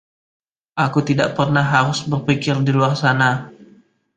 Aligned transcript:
Aku 0.85 0.99
tidak 1.09 1.29
pernah 1.37 1.61
harus 1.75 1.99
berpikir 2.11 2.55
di 2.65 2.71
luar 2.77 2.93
sana. 3.03 3.31